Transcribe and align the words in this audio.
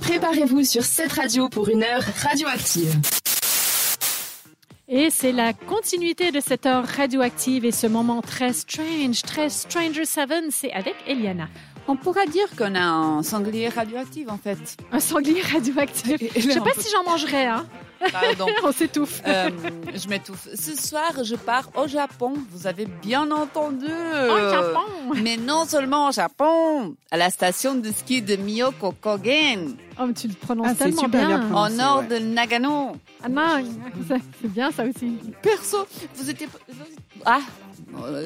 Préparez-vous 0.00 0.64
sur 0.64 0.84
cette 0.84 1.12
radio 1.12 1.48
pour 1.48 1.68
une 1.68 1.82
heure 1.82 2.02
radioactive. 2.22 2.94
Et 4.88 5.10
c'est 5.10 5.32
la 5.32 5.52
continuité 5.52 6.30
de 6.30 6.38
cette 6.38 6.64
heure 6.64 6.86
radioactive 6.86 7.64
et 7.64 7.72
ce 7.72 7.88
moment 7.88 8.22
très 8.22 8.52
strange, 8.52 9.22
très 9.22 9.48
Stranger 9.50 10.04
Seven, 10.04 10.44
c'est 10.50 10.72
avec 10.72 10.94
Eliana. 11.08 11.48
On 11.88 11.96
pourra 11.96 12.26
dire 12.26 12.46
qu'on 12.58 12.74
a 12.74 12.80
un 12.82 13.22
sanglier 13.22 13.68
radioactif 13.68 14.28
en 14.28 14.38
fait. 14.38 14.58
Un 14.92 15.00
sanglier 15.00 15.40
radioactif. 15.42 16.20
Je 16.34 16.40
sais 16.50 16.60
pas 16.60 16.72
si 16.78 16.88
j'en 16.90 17.08
mangerai, 17.08 17.46
hein. 17.46 17.66
Pardon. 18.12 18.46
On 18.64 18.72
s'étouffe. 18.72 19.22
Euh, 19.26 19.48
je 19.94 20.06
m'étouffe. 20.08 20.48
Ce 20.54 20.76
soir, 20.76 21.12
je 21.22 21.34
pars 21.34 21.70
au 21.76 21.86
Japon. 21.86 22.34
Vous 22.50 22.66
avez 22.66 22.84
bien 22.86 23.30
entendu. 23.30 23.86
Au 23.86 24.50
Japon. 24.50 25.14
Mais 25.22 25.36
non 25.38 25.64
seulement 25.64 26.08
au 26.08 26.12
Japon, 26.12 26.94
à 27.10 27.16
la 27.16 27.30
station 27.30 27.74
de 27.74 27.90
ski 27.90 28.20
de 28.20 28.36
Miyoko-Kogen, 28.36 29.76
Oh, 29.98 30.04
mais 30.06 30.12
tu 30.12 30.28
le 30.28 30.34
prononces 30.34 30.66
Ah, 30.70 30.74
tellement 30.74 31.08
bien 31.08 31.26
bien. 31.26 31.38
prononcé. 31.38 31.72
au 31.72 31.76
nord 31.78 31.98
ouais. 32.00 32.20
de 32.20 32.24
Nagano. 32.26 32.96
Ah 33.24 33.28
non, 33.30 33.64
c'est 34.08 34.48
bien 34.52 34.70
ça 34.70 34.84
aussi. 34.84 35.16
Perso, 35.40 35.86
vous 36.16 36.28
étiez... 36.28 36.48
Ah, 37.24 37.40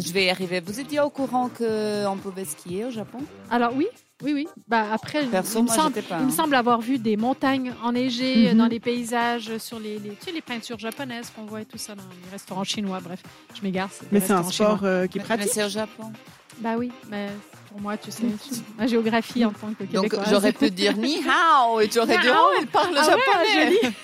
je 0.00 0.12
vais 0.12 0.26
y 0.26 0.30
arriver. 0.30 0.60
Vous 0.60 0.78
étiez 0.80 1.00
au 1.00 1.10
courant 1.10 1.48
qu'on 1.48 2.16
pouvait 2.22 2.44
skier 2.44 2.84
au 2.86 2.90
Japon? 2.90 3.18
Alors 3.50 3.72
oui, 3.74 3.86
oui, 4.22 4.32
oui. 4.32 4.48
Bah 4.68 4.86
après, 4.92 5.24
Perso, 5.26 5.58
il, 5.58 5.62
me 5.62 5.66
moi, 5.68 5.74
semble, 5.76 6.02
pas, 6.02 6.18
il 6.20 6.26
me 6.26 6.30
hein. 6.30 6.34
semble 6.34 6.54
avoir 6.54 6.80
vu 6.80 6.98
des 6.98 7.16
montagnes 7.16 7.72
enneigées 7.82 8.48
euh, 8.48 8.52
Mhm. 8.52 8.58
dans 8.58 8.66
les 8.66 8.80
paysages, 8.80 9.58
sur 9.58 9.78
les, 9.78 9.98
les, 9.98 10.10
tu 10.10 10.16
sais, 10.26 10.32
les 10.32 10.40
peintures 10.40 10.78
japonaises 10.78 11.30
qu'on 11.34 11.44
voit 11.44 11.62
et 11.62 11.64
tout 11.64 11.78
ça 11.78 11.94
dans 11.94 12.02
les 12.24 12.30
restaurants 12.30 12.64
chinois. 12.64 13.00
Bref, 13.02 13.20
je 13.54 13.62
m'égare. 13.62 13.88
Mais 14.12 14.20
c'est 14.20 14.32
un 14.32 14.42
sport 14.44 14.80
euh, 14.84 15.06
qui 15.06 15.18
est 15.18 15.20
Mais- 15.22 15.26
Mais 15.28 15.36
pratique. 15.36 15.52
c'est 15.54 15.64
au 15.64 15.68
Japon. 15.68 16.12
Bah 16.58 16.74
oui, 16.78 16.92
mais 17.10 17.28
pour 17.68 17.80
moi, 17.80 17.96
tu 17.96 18.12
sais, 18.12 18.22
ma 18.78 18.86
géographie 18.86 19.44
en 19.44 19.50
tant 19.50 19.72
que 19.74 19.82
Donc 19.84 20.04
québécoise. 20.04 20.28
j'aurais 20.30 20.52
pu 20.52 20.70
dire 20.70 20.96
ni 20.96 21.18
hao 21.18 21.80
et 21.80 21.88
tu 21.88 21.98
aurais 21.98 22.18
dit 22.18 22.28
oh 22.30 22.50
il 22.60 22.66
parle 22.68 22.94
Ah 22.96 23.00
ouais, 23.00 23.10
japonais. 23.10 23.66
joli. 23.82 23.94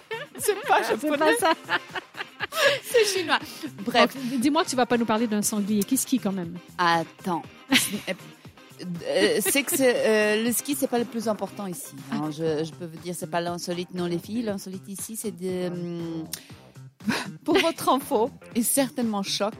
c'est 0.38 0.54
pas 0.66 0.78
C'est 0.82 0.90
japonais, 1.00 1.16
pas 1.18 1.32
ça. 1.38 1.52
Chinois. 3.14 3.38
Bref, 3.84 4.16
Dis-moi 4.38 4.64
que 4.64 4.70
tu 4.70 4.76
vas 4.76 4.86
pas 4.86 4.96
nous 4.98 5.04
parler 5.06 5.26
d'un 5.26 5.42
sanglier 5.42 5.82
qui 5.82 5.96
skie 5.96 6.18
quand 6.18 6.32
même? 6.32 6.56
attends. 6.78 7.42
Euh, 9.08 9.38
c'est 9.40 9.64
que 9.64 9.74
euh, 9.80 10.44
le 10.44 10.52
ski 10.52 10.76
c'est 10.78 10.86
pas 10.86 11.00
le 11.00 11.04
plus 11.04 11.26
important 11.26 11.66
ici. 11.66 11.96
hein. 12.12 12.30
Je, 12.30 12.62
je 12.62 12.70
peux 12.70 12.84
vous 12.84 12.98
dire 12.98 13.12
c'est 13.18 13.28
pas 13.28 13.40
l'insolite 13.40 13.92
non 13.92 14.06
les 14.06 14.20
filles. 14.20 14.42
L'insolite 14.42 14.86
ici 14.86 15.16
c'est 15.16 15.32
de 15.32 15.66
hum, 15.66 16.24
pour 17.44 17.58
votre 17.58 17.88
info 17.88 18.30
et 18.54 18.62
certainement 18.62 19.24
choc. 19.24 19.54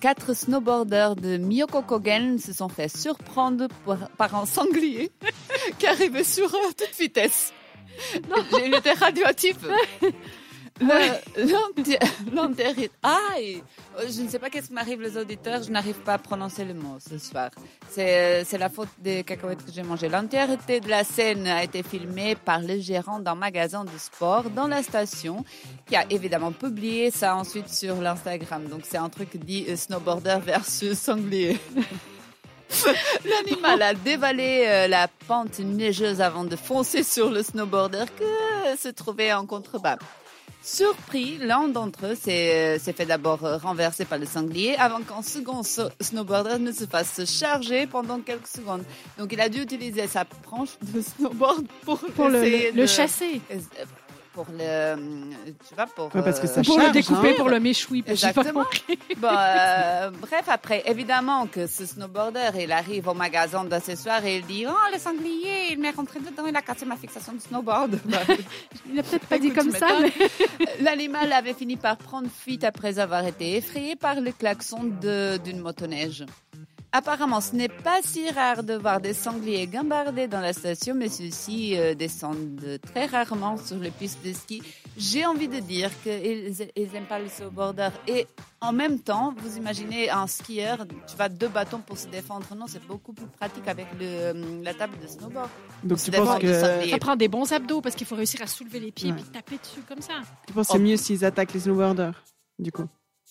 Quatre 0.00 0.34
snowboarders 0.34 1.14
de 1.14 1.36
Miyoko-Kogen 1.38 2.40
se 2.40 2.52
sont 2.52 2.68
fait 2.68 2.88
surprendre 2.88 3.68
par, 3.86 4.08
par 4.18 4.34
un 4.34 4.44
sanglier 4.46 5.12
qui 5.78 5.86
arrivait 5.86 6.24
sur 6.24 6.46
eux 6.48 6.68
à 6.68 6.72
toute 6.72 6.98
vitesse. 6.98 7.52
Il 8.64 8.74
était 8.74 8.94
radioactif. 8.94 9.54
Le- 10.82 11.50
l'anti- 11.52 11.96
l'antéri- 12.34 12.90
Ah, 13.02 13.16
et- 13.38 13.62
euh, 13.98 14.06
je 14.10 14.22
ne 14.22 14.28
sais 14.28 14.38
pas 14.38 14.50
qu'est-ce 14.50 14.68
qui 14.68 14.72
m'arrive 14.72 15.00
les 15.00 15.16
auditeurs, 15.16 15.62
je 15.62 15.70
n'arrive 15.70 16.00
pas 16.00 16.14
à 16.14 16.18
prononcer 16.18 16.64
le 16.64 16.74
mot 16.74 16.96
ce 16.98 17.18
soir. 17.18 17.50
C'est 17.90 18.14
euh, 18.16 18.44
c'est 18.44 18.58
la 18.58 18.68
faute 18.68 18.88
des 18.98 19.22
cacahuètes 19.22 19.64
que 19.64 19.70
j'ai 19.72 19.82
mangées. 19.84 20.08
L'entièreté 20.08 20.80
de 20.80 20.88
la 20.88 21.04
scène 21.04 21.46
a 21.46 21.62
été 21.62 21.82
filmée 21.82 22.34
par 22.34 22.60
le 22.60 22.80
gérant 22.80 23.20
d'un 23.20 23.34
magasin 23.36 23.84
de 23.84 23.96
sport 23.98 24.50
dans 24.50 24.66
la 24.66 24.82
station, 24.82 25.44
qui 25.86 25.94
a 25.94 26.04
évidemment 26.10 26.52
publié 26.52 27.10
ça 27.10 27.36
ensuite 27.36 27.68
sur 27.68 27.96
l'Instagram. 28.00 28.64
Donc 28.66 28.80
c'est 28.84 28.98
un 28.98 29.08
truc 29.08 29.36
dit 29.36 29.66
euh, 29.68 29.76
snowboarder 29.76 30.38
versus 30.44 30.98
sanglier. 30.98 31.58
L'animal 33.24 33.82
a 33.82 33.94
dévalé 33.94 34.64
euh, 34.66 34.88
la 34.88 35.06
pente 35.28 35.58
neigeuse 35.58 36.20
avant 36.22 36.44
de 36.44 36.56
foncer 36.56 37.02
sur 37.02 37.30
le 37.30 37.42
snowboarder 37.42 38.04
que 38.18 38.78
se 38.78 38.88
trouvait 38.88 39.32
en 39.32 39.44
contrebas. 39.46 39.98
Surpris, 40.62 41.38
l'un 41.38 41.68
d'entre 41.68 42.06
eux 42.06 42.14
s'est 42.14 42.78
s'est 42.78 42.92
fait 42.92 43.04
d'abord 43.06 43.44
euh, 43.44 43.56
renverser 43.56 44.04
par 44.04 44.18
le 44.18 44.26
sanglier 44.26 44.76
avant 44.76 45.00
qu'un 45.02 45.22
second 45.22 45.62
snowboarder 46.00 46.58
ne 46.60 46.70
se 46.72 46.86
fasse 46.86 47.24
charger 47.28 47.86
pendant 47.86 48.20
quelques 48.20 48.46
secondes. 48.46 48.84
Donc 49.18 49.32
il 49.32 49.40
a 49.40 49.48
dû 49.48 49.62
utiliser 49.62 50.06
sa 50.06 50.24
branche 50.24 50.70
de 50.80 51.00
snowboard 51.00 51.66
pour, 51.84 51.98
Pour 51.98 52.28
le, 52.28 52.44
essayer 52.44 52.70
le 52.72 52.82
de- 52.82 52.86
chasser. 52.86 53.40
Pour 54.34 54.46
le... 54.50 54.94
Tu 55.68 55.74
vois, 55.74 55.86
pour... 55.86 56.06
Ouais, 56.14 56.22
parce 56.22 56.40
que 56.40 56.46
euh, 56.46 56.48
ça 56.48 56.62
Pour 56.62 56.78
le 56.78 56.90
découper, 56.90 57.30
hein. 57.30 57.34
pour 57.36 57.50
le 57.50 57.60
méchoui. 57.60 58.02
puis 58.02 58.16
j'ai 58.16 58.32
pas 58.32 58.40
Exactement. 58.40 58.64
compris. 58.64 58.98
Bon, 59.18 59.28
euh, 59.30 60.10
bref, 60.10 60.44
après, 60.48 60.82
évidemment 60.86 61.46
que 61.46 61.66
ce 61.66 61.84
snowboarder, 61.84 62.50
il 62.58 62.72
arrive 62.72 63.08
au 63.08 63.14
magasin 63.14 63.64
d'accessoires 63.64 64.24
et 64.24 64.38
il 64.38 64.46
dit 64.46 64.64
Oh, 64.66 64.72
le 64.92 64.98
sanglier, 64.98 65.72
il 65.72 65.78
m'est 65.78 65.90
rentré 65.90 66.20
dedans, 66.20 66.46
il 66.48 66.56
a 66.56 66.62
cassé 66.62 66.86
ma 66.86 66.96
fixation 66.96 67.34
de 67.34 67.40
snowboard. 67.40 67.98
Bah, 68.06 68.18
Il 68.90 68.98
a 68.98 69.02
peut-être 69.02 69.26
pas 69.26 69.38
dit 69.38 69.52
comme 69.52 69.70
ça, 69.70 69.88
mais. 70.00 70.12
L'animal 70.80 71.32
avait 71.32 71.54
fini 71.54 71.76
par 71.76 71.96
prendre 71.98 72.28
fuite 72.30 72.64
après 72.64 72.98
avoir 72.98 73.26
été 73.26 73.56
effrayé 73.56 73.96
par 73.96 74.20
le 74.20 74.32
klaxon 74.32 74.84
d'une 75.44 75.60
motoneige. 75.60 76.24
Apparemment, 76.94 77.40
ce 77.40 77.56
n'est 77.56 77.70
pas 77.70 78.00
si 78.04 78.28
rare 78.30 78.62
de 78.62 78.74
voir 78.74 79.00
des 79.00 79.14
sangliers 79.14 79.66
gambardés 79.66 80.28
dans 80.28 80.40
la 80.40 80.52
station, 80.52 80.94
mais 80.94 81.08
ceux-ci 81.08 81.78
euh, 81.78 81.94
descendent 81.94 82.78
très 82.82 83.06
rarement 83.06 83.56
sur 83.56 83.78
les 83.78 83.90
pistes 83.90 84.22
de 84.22 84.30
ski. 84.34 84.62
J'ai 84.98 85.24
envie 85.24 85.48
de 85.48 85.58
dire 85.60 85.90
qu'ils 86.02 86.54
n'aiment 86.92 87.06
pas 87.08 87.18
le 87.18 87.28
snowboarder. 87.28 87.88
Et 88.06 88.26
en 88.60 88.72
même 88.72 88.98
temps, 88.98 89.34
vous 89.38 89.56
imaginez 89.56 90.10
un 90.10 90.26
skieur, 90.26 90.86
tu 91.08 91.16
vas 91.16 91.30
deux 91.30 91.48
bâtons 91.48 91.78
pour 91.78 91.96
se 91.96 92.08
défendre. 92.08 92.46
Non, 92.54 92.66
c'est 92.68 92.86
beaucoup 92.86 93.14
plus 93.14 93.26
pratique 93.26 93.66
avec 93.68 93.86
le, 93.98 94.04
euh, 94.04 94.62
la 94.62 94.74
table 94.74 94.98
de 95.02 95.06
snowboard. 95.06 95.48
Donc 95.84 95.98
tu 95.98 96.10
penses 96.10 96.38
que 96.40 96.60
ça 96.60 96.98
prend 96.98 97.16
des 97.16 97.28
bons 97.28 97.50
abdos 97.52 97.80
parce 97.80 97.94
qu'il 97.94 98.06
faut 98.06 98.16
réussir 98.16 98.42
à 98.42 98.46
soulever 98.46 98.80
les 98.80 98.92
pieds 98.92 99.08
et 99.08 99.12
puis 99.14 99.24
taper 99.24 99.56
dessus 99.56 99.80
comme 99.88 100.02
ça. 100.02 100.12
tu 100.46 100.52
penses 100.52 100.66
que 100.66 100.74
c'est 100.74 100.78
mieux 100.78 100.98
s'ils 100.98 101.24
attaquent 101.24 101.54
les 101.54 101.60
snowboarders 101.60 102.22
Du 102.58 102.70
coup, 102.70 102.86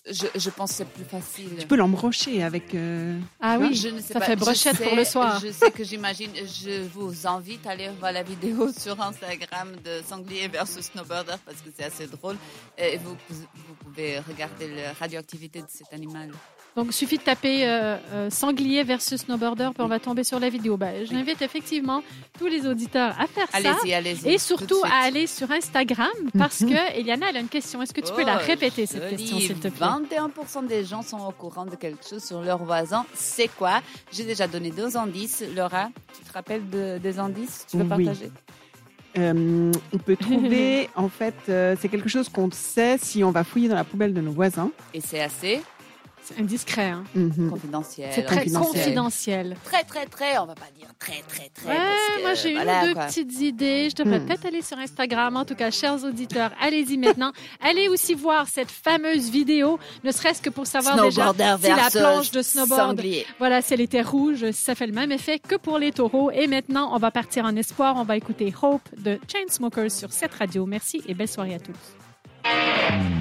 Je, 0.10 0.26
je 0.34 0.50
pense 0.50 0.72
que 0.72 0.76
c'est 0.78 0.86
plus 0.90 1.04
facile. 1.04 1.58
tu 1.60 1.68
peux 1.68 1.76
l'embrocher 1.76 2.42
avec. 2.42 2.74
euh, 2.74 3.20
Ah 3.40 3.58
oui, 3.60 3.76
Je 3.76 3.90
ne 3.90 4.00
sais 4.02 4.14
ça 4.14 4.20
pas. 4.20 4.26
fait 4.26 4.36
brochette 4.36 4.76
sais- 4.78 4.84
pour 4.84 4.96
le 4.96 5.06
soir. 5.06 5.40
Je 5.40 5.52
sais 5.52 5.70
que 5.70 5.84
j'imagine. 5.84 6.32
Je 6.36 6.88
vous 6.88 7.28
invite 7.28 7.68
à 7.68 7.72
aller 7.72 7.88
voir 8.00 8.12
la 8.12 8.24
vidéo 8.24 8.72
sur 8.78 9.00
Instagram 9.00 9.76
de 9.86 10.02
Sanglier 10.08 10.48
versus 10.48 10.86
Snowboarder 10.86 11.36
parce 11.46 11.62
que 11.62 11.70
c'est 11.78 11.84
assez 11.86 12.08
drôle. 12.08 12.36
Et 12.80 12.98
vous, 12.98 13.16
vous 13.30 13.76
pouvez 13.84 14.18
regarder 14.20 14.74
la 14.76 14.94
radioactivité 14.94 15.62
de 15.62 15.68
cet 15.70 15.94
animal. 15.94 16.32
Donc, 16.78 16.94
suffit 16.94 17.18
de 17.18 17.24
taper 17.24 17.66
euh, 17.68 17.98
euh, 18.14 18.30
sanglier 18.30 18.84
versus 18.84 19.20
snowboarder, 19.22 19.70
puis 19.74 19.84
on 19.84 19.88
va 19.88 20.00
tomber 20.00 20.24
sur 20.24 20.40
la 20.40 20.48
vidéo. 20.48 20.78
Ben, 20.78 21.06
J'invite 21.06 21.42
effectivement 21.42 22.02
tous 22.40 22.48
les 22.48 22.66
auditeurs 22.66 23.14
à 23.20 23.28
faire 23.28 23.48
ça. 23.52 23.58
Allez-y, 23.58 23.94
allez-y. 23.94 24.30
Et 24.30 24.36
tout 24.36 24.40
surtout 24.40 24.82
à 24.86 25.04
aller 25.04 25.28
sur 25.28 25.52
Instagram 25.52 26.08
parce 26.38 26.60
que 26.60 26.98
Eliana, 26.98 27.26
elle 27.30 27.38
a 27.38 27.40
une 27.42 27.50
question. 27.50 27.82
Est-ce 27.82 27.94
que 27.94 28.00
tu 28.00 28.14
peux 28.14 28.24
la 28.26 28.38
Oh, 28.42 28.46
répéter, 28.48 28.86
cette 28.86 29.04
joli. 29.04 29.18
question, 29.18 29.40
s'il 29.40 29.60
te 29.60 29.68
plaît? 29.68 29.86
21% 29.86 30.66
des 30.68 30.86
gens 30.86 31.02
sont 31.02 31.20
au 31.20 31.32
courant 31.32 31.66
de 31.66 31.76
quelque 31.76 32.08
chose 32.08 32.24
sur 32.24 32.42
leur 32.42 32.64
voisin. 32.64 33.06
C'est 33.14 33.50
quoi? 33.50 33.82
J'ai 34.14 34.24
déjà 34.24 34.48
donné 34.48 34.72
deux 34.72 34.96
indices. 34.96 35.44
Laura, 35.54 35.90
tu 36.18 36.24
te 36.24 36.32
rappelles 36.34 36.70
de- 36.70 36.98
des 37.00 37.20
indices? 37.20 37.66
Tu 37.70 37.76
veux 37.78 37.84
Oui. 37.84 38.06
partager? 38.06 38.32
Euh, 39.18 39.72
on 39.94 39.98
peut 39.98 40.16
trouver, 40.16 40.90
en 40.96 41.10
fait, 41.10 41.36
euh, 41.50 41.76
c'est 41.82 41.90
quelque 41.90 42.08
chose 42.08 42.30
qu'on 42.30 42.50
sait 42.50 42.98
si 42.98 43.26
on 43.26 43.32
va 43.32 43.44
fouiller 43.44 43.68
dans 43.68 43.76
la 43.76 43.84
poubelle 43.84 44.14
de 44.14 44.22
nos 44.22 44.32
voisins. 44.32 44.72
Et 44.94 45.02
c'est 45.02 45.20
assez? 45.22 45.62
C'est 46.24 46.40
indiscret, 46.40 46.86
hein? 46.90 47.04
Mhm. 47.16 47.50
confidentiel. 47.50 48.10
C'est 48.14 48.22
très 48.24 48.38
confidentiel. 48.46 48.84
confidentiel. 48.84 49.58
Très, 49.64 49.84
très, 49.84 50.06
très. 50.06 50.38
On 50.38 50.46
va 50.46 50.54
pas 50.56 50.68
dire 50.78 50.88
très, 51.00 51.22
très, 51.28 51.50
très. 51.50 51.68
Ouais, 51.70 51.76
parce 51.78 52.18
que, 52.18 52.22
moi 52.22 52.34
j'ai 52.36 52.50
une 52.52 52.56
voilà, 52.58 52.84
ou 52.84 52.88
deux 52.88 52.94
quoi. 52.94 53.06
petites 53.08 53.42
idées. 53.42 53.90
Je 53.90 53.96
devrais 53.96 54.20
Hmm. 54.20 54.26
peut-être 54.28 54.46
aller 54.46 54.62
sur 54.62 54.78
Instagram. 54.78 55.36
En 55.36 55.46
tout 55.46 55.56
cas, 55.56 55.72
chers 55.72 56.04
auditeurs, 56.04 56.52
allez-y 56.62 56.98
maintenant. 56.98 57.32
allez 57.62 57.88
aussi 57.88 58.14
voir 58.14 58.48
cette 58.48 58.70
fameuse 58.72 59.30
vidéo, 59.32 59.80
ne 60.04 60.12
serait-ce 60.12 60.42
que 60.42 60.50
pour 60.52 60.68
savoir 60.68 61.02
déjà 61.02 61.34
si 61.60 61.68
la 61.70 61.90
planche 61.90 62.32
de 62.32 62.42
snowboard, 62.42 62.98
sanglier. 62.98 63.26
voilà, 63.40 63.62
si 63.62 63.74
elle 63.74 63.82
était 63.82 64.02
rouge, 64.04 64.46
si 64.52 64.62
ça 64.62 64.76
fait 64.76 64.88
le 64.88 64.94
même 64.94 65.12
effet 65.12 65.40
que 65.40 65.56
pour 65.56 65.80
les 65.80 65.92
taureaux. 65.92 66.30
Et 66.32 66.48
maintenant, 66.48 66.92
on 66.94 66.98
va 66.98 67.10
partir 67.12 67.46
en 67.46 67.56
espoir. 67.56 67.96
On 67.98 68.04
va 68.04 68.16
écouter 68.16 68.54
Hope 68.62 68.88
de 68.98 69.20
Chainsmokers 69.28 69.92
sur 69.92 70.12
cette 70.14 70.34
radio. 70.36 70.66
Merci 70.66 71.02
et 71.08 71.14
belle 71.14 71.28
soirée 71.28 71.56
à 71.56 71.60
tous. 71.60 73.21